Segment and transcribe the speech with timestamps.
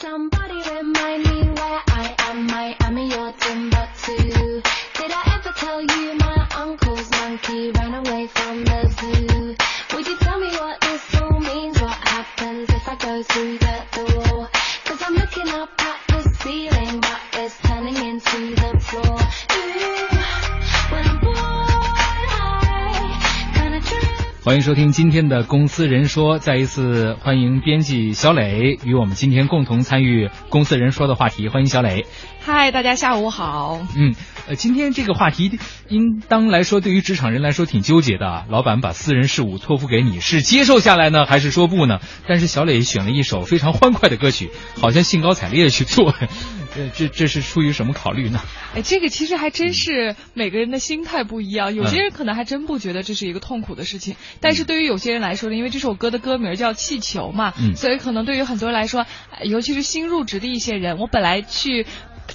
[0.00, 2.46] Somebody remind me where I am.
[2.46, 4.62] Miami or Timbuktu.
[4.94, 8.67] Did I ever tell you my uncle's monkey ran away from the
[24.48, 32.06] 欢迎收听今天的公司人说，再一次欢迎编辑小磊与我们今天共同参与公司人说的话题，欢迎小磊。
[32.40, 33.78] 嗨，大家下午好。
[33.94, 34.14] 嗯，
[34.48, 35.58] 呃，今天这个话题
[35.90, 38.46] 应当来说，对于职场人来说挺纠结的啊。
[38.48, 42.00] 老板把私人事务托付给你，是接受下来呢，还是说不呢？
[42.26, 44.48] 但是小磊选了一首非常欢快的歌曲，
[44.80, 46.14] 好像兴高采烈地去做，
[46.78, 48.40] 呃，这这是出于什么考虑呢？
[48.74, 59.06] 哎，这个其实还真是每个人的心态不一样，有些人可能还真不觉得这是一个痛苦的事情，但是对于有些人来说呢，因为这首歌的歌名叫《气球》嘛，嗯所以可能对于很多人来说，
[59.36, 61.86] 呃尤其是新入职的一些人，我本来去。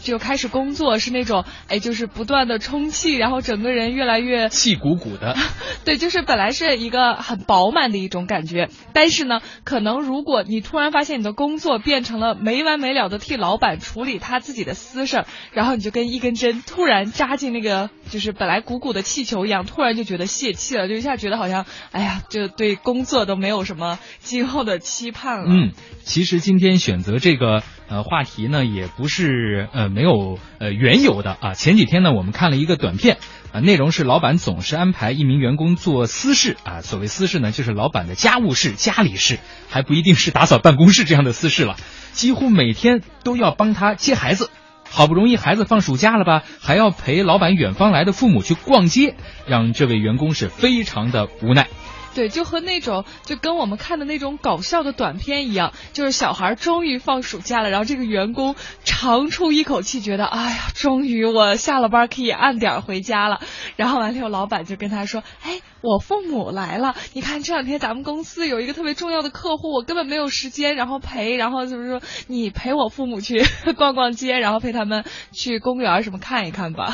[0.03, 5.35] 就开始工作是那种，哎，就是不断的充气，然后整个人越来越气鼓鼓的，
[5.85, 25.45] 对，就是本来是一个很饱满的一种感觉，但是呢，可能如果你突然发现你的工作变成了没完没了的替老板处理他自己的私事儿，然后你就跟一根针突然扎进那个就是本来鼓鼓的气球一样，突然就觉得泄气了，就一下觉得好像，哎呀，就对工作都没有什么今后的期盼了。
[25.47, 25.71] 嗯，
[26.03, 27.63] 其实今天选择这个
[27.93, 31.53] 呃话题呢，也不是呃没有呃缘由的啊。
[31.53, 33.19] 前几天呢，我们看了一个短片
[33.51, 36.81] 啊，内容是老板总是安排一名员工做私事啊。
[36.81, 39.37] 所谓私事呢，就是老板的家务事、家里事，
[39.69, 41.75] 还不一定是打扫办公室这样的私事了。
[42.13, 44.49] 几乎每天都要帮他接孩子。
[44.89, 49.15] 好不容易孩子放暑假了吧，还要陪老板远方来的父母去逛街，
[49.47, 51.67] 让这位员工是非常的无奈。
[52.15, 63.41] 对，就和那种就跟我们看的那种搞笑的短片一样，就是小孩终于放暑假了，然后这个员工长出一口气，觉得哎呀，终于我下了班可以按点回家了。
[63.75, 73.43] 然后完了以后，老板就跟他说：“哎，我父母来了，你看这两天咱们公司有一个特别重要的客户，我根本没有时间，然后陪，然后就是说你陪我父母去
[73.75, 76.93] 逛逛街，然后陪他们去公园什么看一看吧。”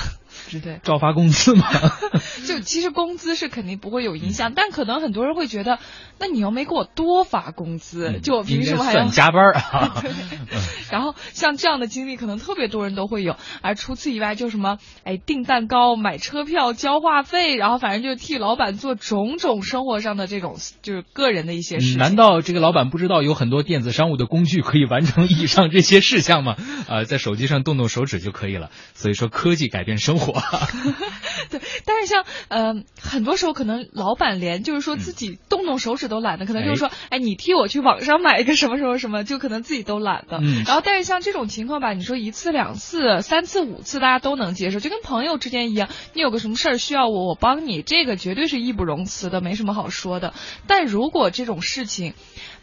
[0.60, 1.68] 对， 照发工资嘛？
[2.48, 5.78] 就其实工资是肯定不会有影响，但可能很多人会觉得，
[6.18, 10.02] 那你又没给我多发工资，就我凭什么还要算加班儿啊？
[10.92, 13.36] 然后像这样的经历，可能特别多人都会有。
[13.62, 26.56] 而除此以外，就什么哎订蛋糕、买车票、交话费，然后反正就替老板做种种生活上的这种就是个人的一些事难道这个老板不知道有很多电子商务的工具可以完成以上这些事项吗？
[26.88, 28.70] 呃，在手机上动动手指就可以了。
[28.94, 30.34] 所以说，科技改变生活。
[31.50, 40.38] 对，但是像呃，很多时候可能老板连就是说自己动动手指都懒得，可能就是说，哎，你替我去网上买一个什么什么什么，就可能自己都懒得。
[40.42, 50.34] 嗯然后，但是像这种情况吧，你说一次、两次、三次、五次，大家都能接受，就跟朋友之间一样，你有个什么事儿需要我，我帮你，这个绝对是义不容辞的，没什么好说的。
[50.68, 52.14] 但如果这种事情，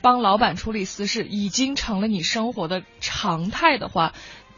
[0.00, 4.12] 帮老板处理私事已经成了你生活的常态的话，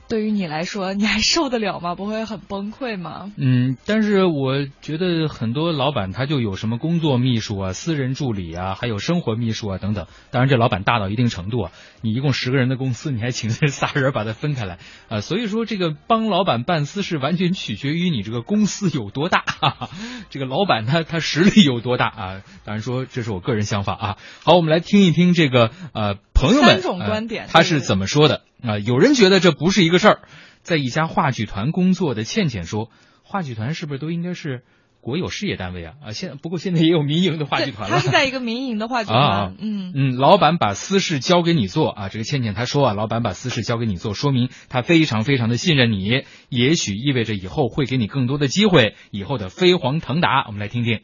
[0.08, 1.94] 对于你来说，你还受得了吗？
[1.94, 3.30] 不会很崩溃吗？
[3.36, 10.06] 嗯，但是我觉得很多老板他就有什么工作秘书啊、私人助理啊，还有生活秘书啊等等。
[10.30, 19.90] 当然，这老板大到一定程度啊，你一共十个人的公司，你还请这仨 人把它分开来啊、所以说，这个帮老板办私事完全取决于你这个公司有多大，哈哈
[20.30, 22.42] 这个老板他他实力有多大啊。
[22.64, 24.16] 当然说这是我个人想法啊。
[24.42, 30.20] 好，我们来听一听这个呃朋友们三种观点呃他是怎么说的啊、有人觉得这不是一个事儿，
[30.62, 32.90] 在一家话剧团工作的倩倩说，
[33.22, 34.62] 话剧团是不是都应该是
[35.00, 35.94] 国有事业单位啊？
[36.06, 37.96] 啊，现不过现在也有民营的话剧团了。
[37.96, 39.92] 他是在一个民营的话剧团，啊嗯。
[39.94, 50.44] 嗯，老板把私事交给你做啊，这个倩倩她说啊，老板把私事交给你做，说明他非常非常的信任你，也许意味着以后会给你更多的机会，以后的飞黄腾达。
[50.46, 51.00] 我们来听听。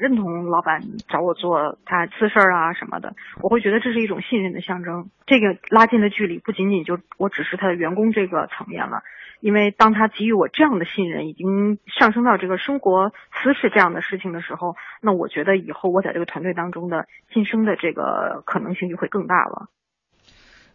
[0.00, 5.10] 认同老板找我做他私事儿啊什么的，我会觉得这是一种信任的象征。
[5.26, 9.02] 这个拉近的距离不仅仅就我只是他的员工这个层面了，
[9.40, 19.68] 因为当他给予我这样的信任，已经上升到这个生活私事这样的事情的时候，那我觉得以后我在这个团队当中的晋升的这个可能性就会更大了。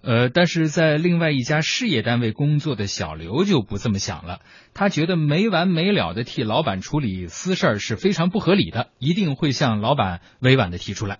[0.03, 4.39] 呃，但是在另外一家事业单位工作的小刘就不这么想了，
[4.73, 11.19] 他觉得没完没了的替老板处理私事儿是非常不合理的，一定会向老板委婉的提出来。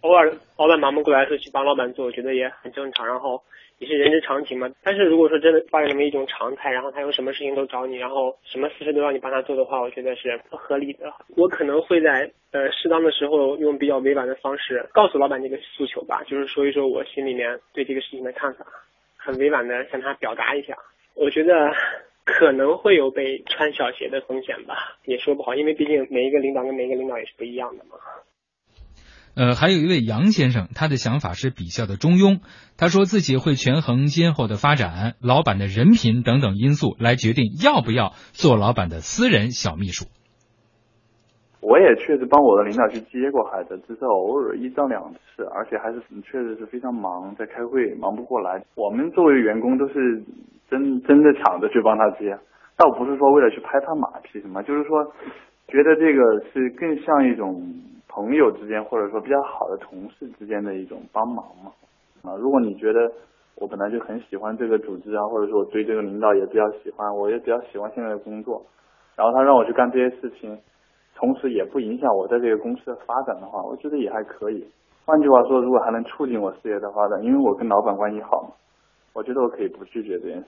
[0.00, 3.42] 偶尔老板忙不过来的时候去帮老板做，我觉得也很正常，然后
[3.78, 4.70] 也是人之常情嘛。
[4.82, 11.12] 但是如果说真的发展成为一种常态，然后他有什么事情都找你，然后什么私事都让你帮他做的话，我觉得是不合理的。
[11.36, 18.66] 我可能会在呃适当的时候用比较委婉的方式告诉老板这个诉求吧，就是说一说我心里面对这个事情的看法。
[19.18, 20.76] 很委婉的向他表达一下。
[21.14, 21.72] 我觉得
[22.24, 27.96] 可能会有被穿小鞋的风险吧，也说不好，因为毕竟每一个领导跟每一个领导也是不一样的嘛。
[29.36, 32.40] 呃，还有一位杨先生，他的想法是比较的中庸。
[32.78, 40.06] 他说自己会权衡今后的发展、老板的人品等等因素，来决定要不要做老板的私人小秘书。
[41.60, 48.64] 我也确实帮我的领导去接过孩子，只是偶尔一到两次，而且还是确实是非常忙，在开会忙不过来。
[48.74, 50.24] 我们作为员工都是
[50.70, 52.32] 真真的抢着去帮他接，
[52.78, 55.04] 倒不是说为了去拍他马屁什么，就是说
[55.68, 57.84] 觉得这个是更像一种。
[58.16, 61.70] 朋友之间，或者说比较好的同事之间的一种帮忙嘛，
[62.24, 63.12] 啊，如果你觉得
[63.56, 68.64] 我本来就很喜欢这个组织啊，或者说我对这个领导也比较喜欢，我也比较喜欢现在的工作，
[69.16, 70.58] 然后他让我去干这些事情，
[71.14, 74.66] 同时也不影响我在这个公司的发展的话，我觉得也还可以。
[75.04, 78.56] 换句话说，如果还能促进我事业的发展，因为我跟老板关系好嘛，
[79.12, 80.46] 我觉得我可以不拒绝这件事。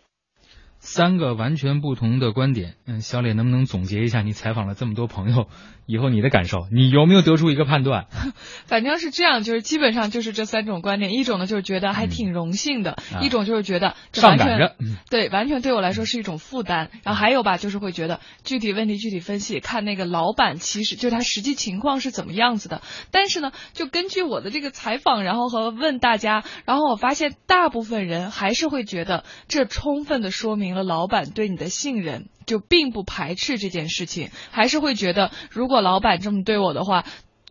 [0.79, 4.23] 三个完全不同的观点，嗯，小磊能不能总结一下？
[4.23, 5.49] 你采访了这么多朋友
[5.87, 8.07] 以后，你的感受，你有没有得出一个判断？
[8.67, 14.77] 反正是这样，就是基本上就是这三种观点，一种呢就是觉得还挺荣幸的，一种就是觉得上赶着，
[15.11, 16.91] 对，完全对我来说是一种负担。
[17.03, 22.83] 然后还有吧，就是会觉得具体问题具体分析，看那个老板其实就他实际情况是怎么样子的。
[23.11, 30.68] 但是呢，就根据我的这个采访，然后和问大家，然后我发现大部分人还是会觉得这充分的说明。
[30.69, 37.07] 明了老板对你的信任，就并不排斥这件事情，还是会觉得如果老板这么对我的话。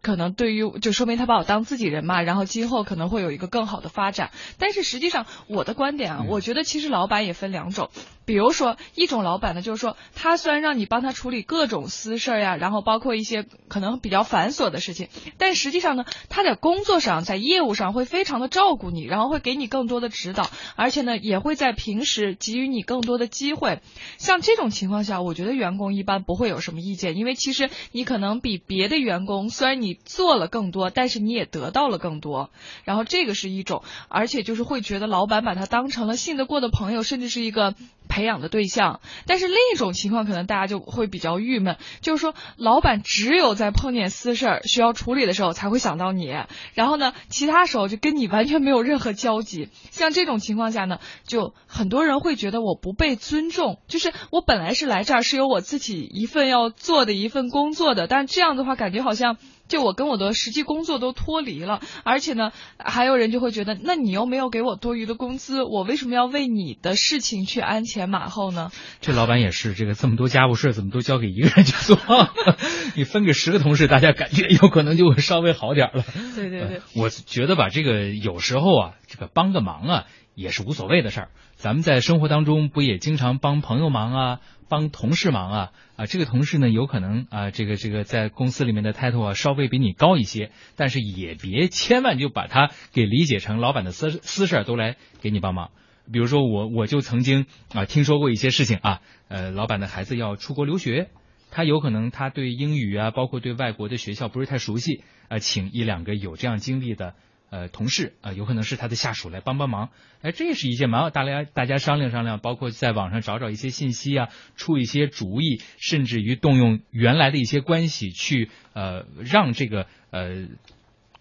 [0.08, 4.32] 可能对于就说明他把我当自己人嘛，然后今后可能会有一个更好的发展。
[4.58, 7.90] 但是实际上我的观点啊，我觉得其实老板也分两种，
[8.24, 23.82] 比如说一种老板呢，就是说他虽然让你帮他处理各种私事呀，然后包括一些可能比较繁琐的事情，但实际上呢，他在工作上在业务上会非常的照顾你，然后会给你更多的指导，而且呢也会在平时给予你更多的机会。
[24.18, 29.97] 像这种情况下，我觉得员工一般不会有什么意见，因为其实你可能比别的员工虽然你。
[30.06, 32.50] 做了更多，但是你也得到了更多，
[32.84, 37.76] 然后这个是一种，而且就是会觉得老板把他当成了信得过的朋友，甚至是一个。
[38.08, 46.34] 培养的对象，但是另一种情况可能大家就会比较郁闷，就是说老板只有在碰见私事儿需要处理的时候才会想到你，
[46.74, 49.70] 然后呢，其他时候就跟你完全没有任何交集。
[49.92, 59.38] 像这种情况下呢，就很多人会觉得我不被尊重，就是我本来是来这儿是有我自己一份要做的一份工作的，但这样的话感觉好像
[59.68, 67.97] 就我跟我的实际工作都脱离了，而且呢，还有人就会觉得，那你又没有给我多余的工资，我为什么要为你的事情去安全？
[67.98, 68.72] 前马后呢？
[69.02, 71.98] 这老板也是，这个这么多家务事怎么都交给一个人去做？
[72.96, 76.06] 你分给十个同事，大家感觉有可能就会稍微好点了。
[76.36, 80.06] 对对对，我觉得吧，这个有时候啊，这个帮个忙啊，
[80.36, 81.30] 也是无所谓的事儿。
[81.56, 84.40] 咱们在生活当中不也经常帮朋友忙啊，
[84.70, 85.72] 帮同事忙啊？
[85.96, 95.72] 啊，这个同事呢，有可能啊，这个这个在公司里面的 title 啊，稍微比你高一些，但是也别千万就把他给理解成老板的私私事儿都来给你帮忙。
[96.12, 101.10] 比如说我我就曾经啊听说过一些事情啊，呃，老板的孩子要出国留学，
[101.52, 107.16] 他有可能他对英语啊，包括对外国的学校不是太熟悉啊，请一两个有这样经历的
[107.50, 109.90] 呃同事啊，有可能是他的下属来帮帮忙，
[110.22, 120.48] 哎，这也是一件蛮好，大家大家商量商量，包括在网上找找一些信息啊，出一些主意，甚至于动用原来的一些关系去呃让这个呃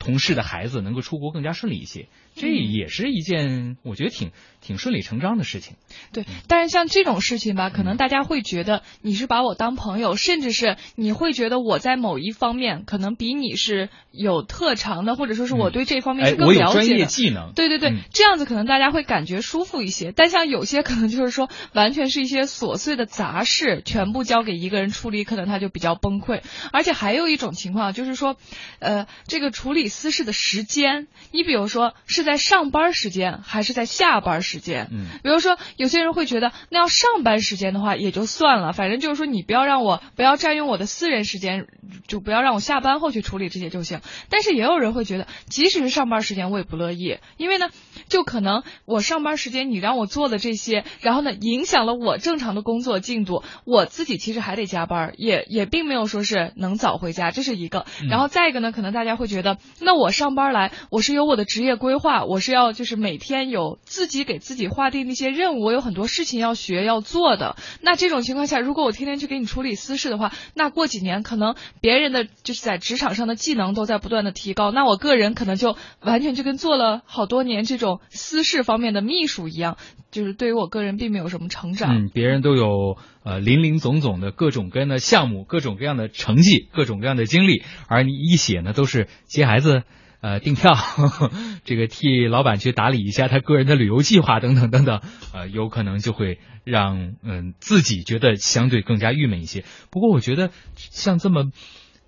[0.07, 2.09] 同事的孩子能够出国更加顺利一些。
[2.37, 5.77] 这也是一件我觉得挺挺顺理成章的事情。
[6.13, 16.73] 对，但是像这种事情吧，可能大家会觉得你是把我当朋友，甚至是你会觉得我在某一方面可能比你是有特长的，或者说是我对这方面是更了解的。
[16.73, 17.53] 专业技能。
[17.55, 20.13] 对对对，这样子可能大家会感觉舒服一些。
[20.13, 26.43] 但像有些可能就是说，完全是一些琐碎的杂事，全部交给一个人处理，可能他就比较崩溃。
[26.71, 28.37] 而且还有一种情况就是说，
[28.79, 32.27] 呃，这个处理私事的时间，你比如说是。
[32.27, 34.89] 在上班时间还是在下班时间？
[34.91, 41.69] 嗯，比如说有些人会觉得，那要上班时间的话也就算了，反正就是说你不要让我不要占用我的私人时间，
[42.09, 44.01] 就不要让我下班后去处理这些就行。
[44.29, 47.69] 但是也有人会觉得，即使是上班时间我也不乐意，因为呢，
[48.09, 57.87] 就可能我上班时间你让我做的这些，然后呢影响了我正常的工作进度，我自己其实还得加班，也也并没有说是能早回家，这是一个。
[58.11, 67.55] 然后再一个呢，可能大家会觉得，那我上班来，我是有我的职业规划，我是要就是每天有自己给自己划定那些任务，我有很多事情要学要做的。
[67.81, 79.77] 那这种情况下，如果我天天去给你处理私事的话，那过几年可能别人的就是在职场上的技能都在不断的提高，那我个人可能就完全就跟做了好多年这种私事方面的秘书一样，
[80.17, 81.95] 就是对于我个人并没有什么成长。
[81.95, 89.83] 嗯，别人都有呃林林总总的各种各样的项目，各种各样的成绩，各种各样的经历，而你一写呢都是接孩子。
[90.23, 90.75] 呃，订票，
[91.65, 95.01] 这个替老板去打理一下他个人的旅游计划等等等等，
[95.33, 99.63] 呃，有可能就会让嗯自己觉得相对更加郁闷一些。
[99.91, 101.53] 不过我觉得像这么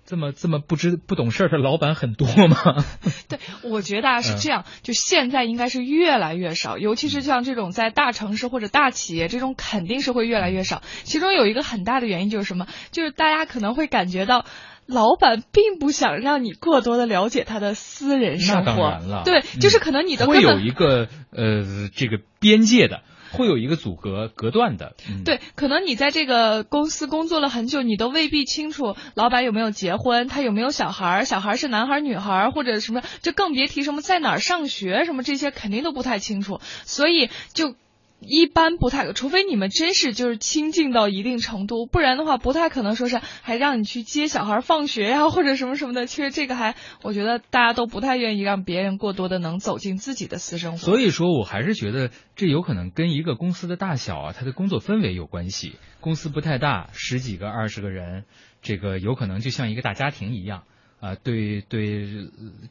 [0.09, 2.83] 这么这么不知不懂事儿的老板很多吗？
[3.29, 10.81] 对，我觉得啊是这样，就现在应该是越来越少，尤其是像这种在大城市或者大企业，这种肯定是会越来越少。
[11.03, 12.65] 其中有一个很大的原因就是什么？
[12.89, 14.45] 就是大家可能会感觉到。
[14.91, 37.75] 老板并不想让你过多的了解他的私人生活，那当然了，对，就是可能你的会有一个呃这个边界的，会有一个阻隔隔断的，嗯、对，可能你在这个公司工作了很久，你都未必清楚老板有没有结婚，他有没有小孩，小孩是男孩女孩或者什么，就更别提什么在哪儿上学什么这些肯定都不太清楚，所以就。
[38.19, 46.05] 一般不太，除非你们真是就是亲近到一定程度，不然的话不太可能说是还让你去接小孩放学呀或者什么什么的。
[46.05, 50.77] 其实这个还，我觉得大家都不太愿意让别人过多的能走进自己的私生活。
[50.77, 55.77] 所以说我还是觉得这有可能跟一个公司的大小啊，它的工作氛围有关系。
[56.01, 58.25] 公司不太大，十几个、二十个人，
[58.61, 60.63] 这个有可能就像一个大家庭一样。
[60.99, 62.07] 啊，对对，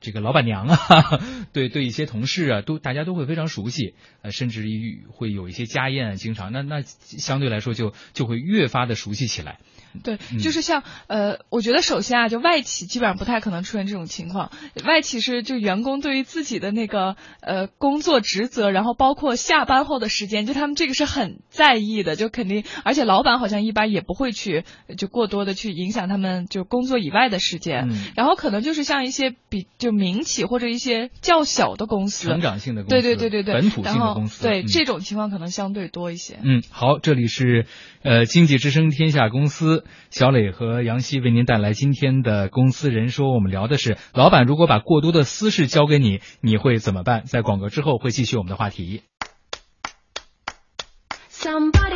[0.01, 0.77] 这个老板娘啊，
[1.53, 9.59] 对对一些同事啊，都大家都会非常熟悉，呃，甚至于会有一些家宴，经常那那相对来说就就会越发的熟悉起来。
[10.03, 14.51] 对，就是像呃，我觉得首先啊，就外企基本上不太可能出现这种情况。
[14.85, 24.65] 外企是就员工对于自己的那个呃工作职责，然后包括下班后的时间，就他们这个是很在意的，就肯定，而且老板好像一般也不会去
[24.97, 27.89] 就过多的去影响他们就工作以外的时间。
[27.91, 36.39] 嗯、然后可能就是像一些比就民企或者一些较小的公司，成长性的公司，对对对对对，本土性的公司，对、嗯、这种情况可能相对多一些。
[36.43, 37.67] 嗯，好，这里是
[38.03, 39.78] 呃经济之声天下公司。
[40.11, 47.25] 小磊和杨希为您带来今天的公司人说，我们聊的是老板如果把过多的私事交给你，你会怎么办？
[47.25, 49.03] 在广告之后会继续我们的话题。
[51.31, 51.89] Somebody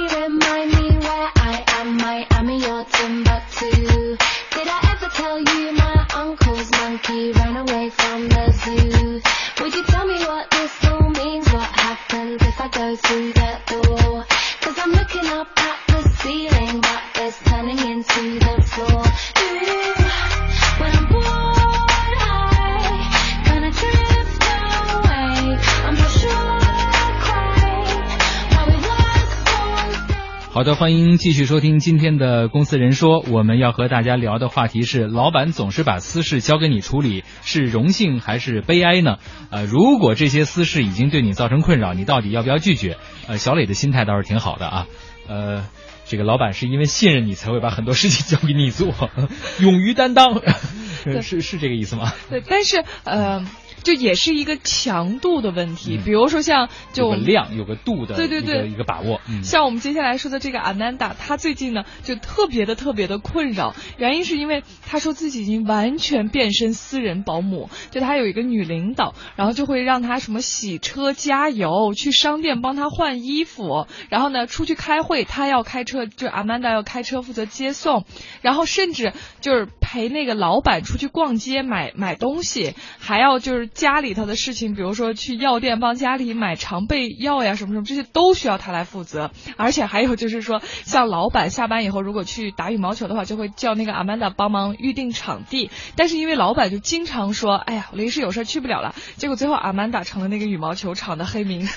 [30.63, 33.19] 好的，欢迎继续收听今天的公司人说。
[33.19, 39.17] 我们要和大家聊的话题是：老板总是把私事交给你处理，是荣幸还是悲哀呢？
[39.51, 42.97] 呃，如果这些私事已经对你造成困扰，你到底要不要拒绝？
[43.27, 44.87] 呃，小磊的心态倒是挺好的啊。
[45.27, 45.67] 呃，
[46.07, 48.95] 这个老板是因为信任你才会把很多事情交给你做，
[49.59, 50.43] 勇于担当，
[51.23, 52.13] 是是这个意思吗？
[52.31, 53.45] 对，但是呃。
[53.83, 59.21] 就也是一个强度的问题，比如说像就有个量有个度的对对对一个把握。
[59.29, 78.05] 嗯、像我们接下来说的这个阿南达，他最近呢就特别的特别的困扰，原因是因为他说自己已经完全变身私人保姆，就他有一个女领导，然后就会让他什么洗车、加油，去商店帮他换衣服，然后呢出去开会，他要开车，就阿曼达要开车负责接送，
[78.43, 83.72] 然后甚至就是陪那个老板出去逛街买买东西，还要就是。
[83.75, 89.31] 家里头的事情，比如说去药店帮家里买常备药呀，什么什么，这些都需要他来负责。
[89.57, 95.71] 而且还有就是说，像老板下班以后如果去打羽毛球的话，就会叫那个阿曼达帮忙预定场地。
[95.97, 98.95] 但是因为老板就经常说，哎呀，临时有事去不了了。
[99.17, 101.69] 结果最后阿曼达成了那个羽毛球场的黑名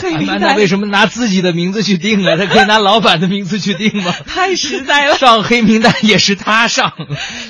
[0.00, 0.36] 黑名单。
[0.36, 2.36] 阿曼达为什么拿自己的名字去定啊？
[2.36, 4.12] 他可以拿老板的名字去定吗？
[4.26, 6.92] 太实在了，上黑名单也是他上。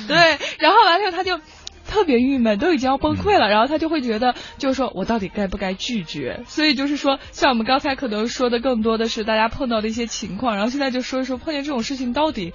[0.07, 0.17] 对，
[0.59, 1.39] 然后完了他就。
[1.93, 6.43] 特别郁闷，都已经要崩溃了，然后他就会觉得，就是说我到底该不该拒绝？
[6.47, 12.51] 所以就是说，像我们刚才可能说的更多的是大家碰到的一些情况，然后现在就说一说碰见这种事情到底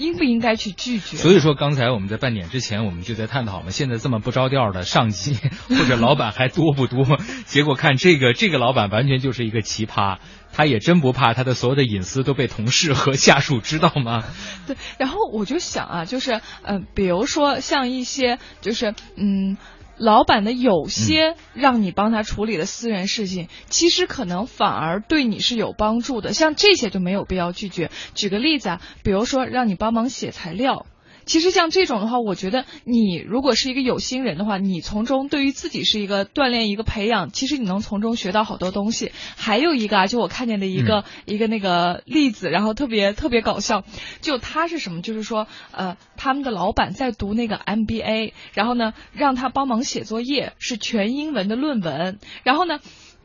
[0.00, 1.16] 应不应该去拒绝？
[1.16, 5.36] 所以说，刚才我们在半点之前，我们就在探讨嘛，现在这么不着调的上级
[5.68, 7.18] 或者老板还多不多？
[7.44, 10.18] 结果看这个这个老板完全就是一个奇葩。
[10.52, 14.24] 他也真不怕他的所有的隐私都被同事和下属知道吗？
[14.66, 19.56] 对，然后我就想啊，就是嗯、呃，比如说像一些就是嗯。
[20.00, 27.90] 老板的有些让你帮他处理的私人事情，其实可能反而对你是有帮助的，像这些就没有必要拒绝。
[28.14, 30.86] 举个例子啊，比如说让你帮忙写材料。
[31.26, 39.12] 其实像这种的话，我觉得你如果是一个有心人的话，你从中对于自己是一个锻炼、一个培养，其实你能从中学到好多东西。
[39.36, 43.84] 还有一个啊，就我看见的一个、一个那个例子，然后特别特别搞笑，
[44.20, 45.02] 就他是什么？
[45.02, 52.80] 就是说，呃，他们的老板在读那个 MBA，然后呢，让他帮忙写作业，是全英文的论文，然后呢。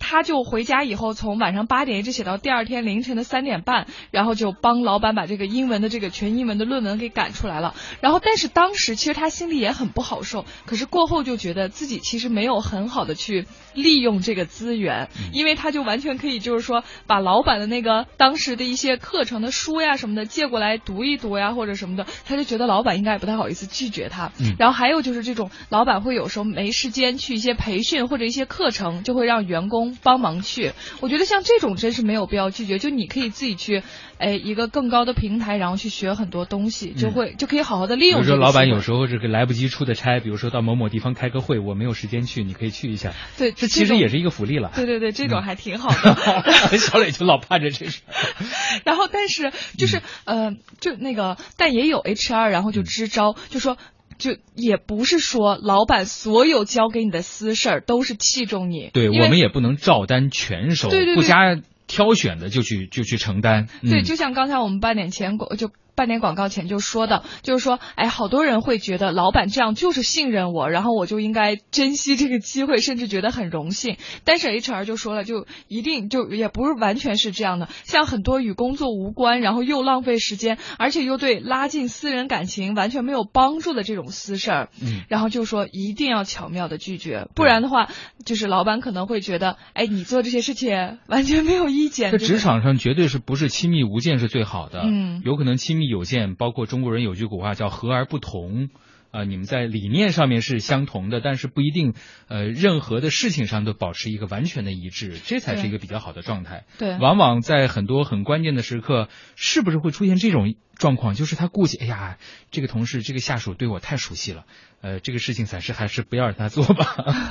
[0.07, 7.73] 他就回家以后，从晚上八点一直写到第二天凌晨的三点半，然后就帮老板把这个英文的这个全英文的论文给赶出来了。
[8.01, 24.31] 然后，但是当时其实他心里也很不好受，可是过后就觉得自己其实没有很好的去利用这个资源，因为他就完全可以就是说把老板的那个当时的一些课程的书呀什么的借过来读一读呀或者什么的，他就觉得老板应该也不太好意思拒绝他。
[24.59, 29.94] 然后还有就是这种老板会有时候没时间去一些培训或者一些课程，就会让员工。
[30.03, 33.83] 帮忙去，我觉得像这种真是没有必要拒绝，就你可以自己去，
[34.17, 38.21] 哎，一个更高的平台，然后去学很多东西，就会就可以好好的利用。
[38.21, 43.13] 比如说，老板有时候这个来不及出的差，比如说到某某地方开个会，我没有时间去，你可以去一下。
[43.37, 44.71] 对，这其实也是一个福利了。
[44.75, 46.15] 对对对，这种还挺好的。
[46.77, 48.01] 小磊就老盼着这事。
[48.85, 53.77] 然后，但是就是呃，就那个，但也有 HR，然后就支招，就说。
[54.17, 63.67] 就也不是说老板所有交给你的私事儿都是器重你，对我们也不能照单全收，对对不加挑选的就去就去承担。
[63.81, 65.71] 对，就像刚才我们半点前就。
[65.95, 73.97] 半点广告前就说的，就是说，哎，好多人会觉得老板这样就是信任我，然后我就应该珍惜这个机会，甚至觉得很荣幸。
[74.25, 77.69] 但是 HR 就说了，就一定就也不是完全是这样的。
[77.85, 87.87] 像很多与工作无关，然后又浪费时间，而且又对拉近私人感情完全没有帮助的这种私事儿，嗯，然后就说一定要巧妙的拒绝，不然的话，
[88.25, 92.11] 就是老板可能会觉得，哎，你做这些事情完全没有意见。
[92.11, 95.84] 在职场上绝对是不是亲密无间是最好的，嗯，有可能亲密。
[95.87, 98.69] 有限，包括中国人有句古话叫和而不同，
[99.11, 101.93] 啊，你们在理念上面是相同的，但是不一定，
[102.27, 106.65] 呃，任何的事情上都保持一个完全的一致，这才是一个比较好的状态。
[106.77, 111.13] 对，往往在很多很关键的时刻，是不是会出现这种状况？
[111.15, 112.17] 就是他顾忌，哎呀，
[112.51, 114.45] 这个同事、这个下属对我太熟悉了。
[114.81, 116.85] 呃，这个事情暂时还是不要让他做吧，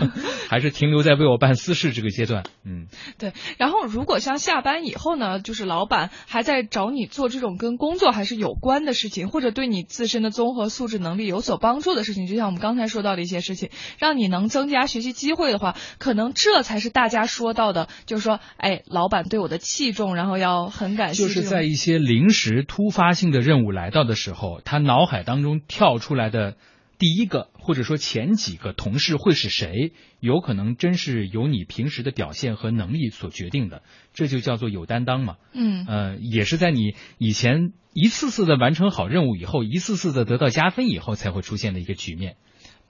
[0.50, 2.42] 还是停留在为我办私事这个阶段。
[2.64, 3.32] 嗯，对。
[3.58, 21.22] 然后，如果像下班以后呢，就是老板还在找你做这种跟工作还是有关的事情，或者对你自身的综合素质能力有所帮助的事情，就像我们刚才说到的一些事情，让你能增加学习机会的话，可能这才是大家说到的，就是说，哎，老板对我的器重，然后要很感谢。
[21.22, 26.56] 就是在一些临时突发性的任务来到的时候，他脑海当中跳出来的。
[26.96, 33.82] 第一个或者说前几个同事会是谁，有可能真是由你平时的表现和能力所决定的，
[34.14, 35.36] 这就叫做有担当嘛。
[35.52, 42.36] 嗯，呃，也是在你以前一次次的完成好任务以后，一次次的得到加分以后，才会出现的一个局面。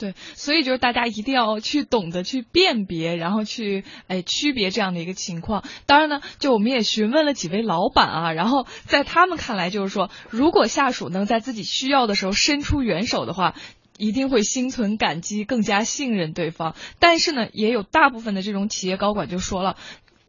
[0.05, 5.65] 对，所以就是大家一定要去懂得去辨别，然后去哎区别这样的一个情况。
[5.87, 13.55] 当然呢，就我们也询问了几位老板啊，然后在他们看来，就是说，如果下属能在自己需要的时候伸出援手的话。
[13.97, 16.75] 一定会心存感激，更加信任对方。
[16.99, 19.77] 但是呢，也有大部分的这种企业高管就说了，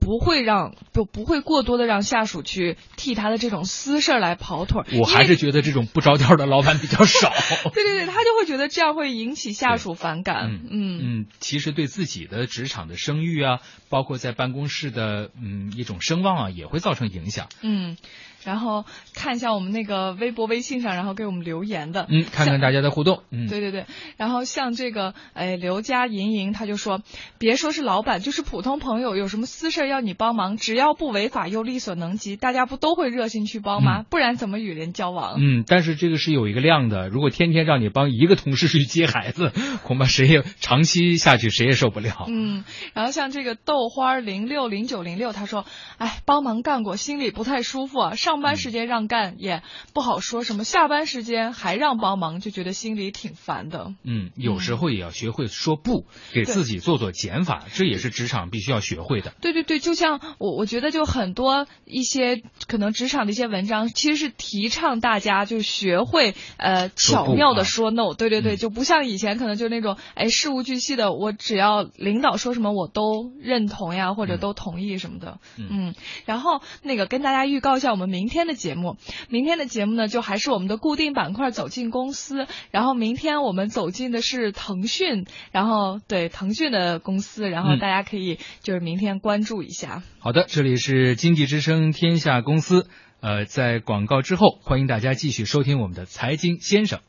[0.06, 4.84] 不会让就不会过多的让下属去替他的这种私事儿来跑腿。
[5.00, 7.34] 我还是觉得这种不着调的老板比较少。
[7.74, 10.52] 对对对，他就会觉得这样会引起下属反感。
[10.52, 17.48] 嗯嗯嗯，其实对自己的职场的声誉啊，包括在办公室的嗯一种声望啊，也会造成影响。
[17.64, 17.98] 嗯。
[18.46, 23.86] 然后看一下我们那个微博、微信上，然后给我们留言的，嗯，看看大家的互动，嗯，对对对。
[24.18, 27.02] 然后像这个，哎，刘佳莹莹，他就说，
[27.40, 34.04] 别说是老板，就是普通朋友，有什么私事要你帮忙，只要不违法又力所能及，大家不都会热心去帮吗？
[34.08, 35.40] 不然怎么与人交往？
[35.40, 42.26] 嗯，但是这个是有一个量的，如果天天让你帮一个同事去接孩子，恐怕谁也长期下去谁也受不了。
[42.28, 45.66] 嗯，然后像这个豆花零六零九零六，他说，
[45.98, 48.35] 哎，帮忙干过，心里不太舒服啊，上。
[48.36, 53.94] 上班时间让干也不好说什么，下班时间还让帮忙，就觉得心里挺烦的。
[54.04, 59.34] 嗯，有时候也要学会说不，给自己做做减法，这也是职场必须要学会的。
[59.40, 75.96] 对对对，就像我我觉得就很多一些可能职场的一些文章，其实是提倡大家就学会呃巧妙的说 no，对对对，就不像以前可能就那种哎事无巨细的，我只要领导说什么我都认同呀，或者都同意什么的，嗯，
[76.26, 78.98] 然后那个跟大家预告一下我们明天的节目，
[79.30, 90.04] 明天的节目呢就还是我们的固定板块走进公司，然后明天我们走进的是腾讯，然后对腾讯的公司，然后大家可以就是明天关注一下。
[90.20, 92.88] 好的，这里是经济之声天下公司，
[93.22, 97.00] 呃，在广告之后，欢迎大家继续收听我们的财经先生。